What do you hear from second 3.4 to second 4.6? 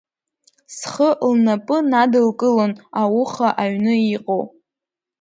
аҩны иҟоу.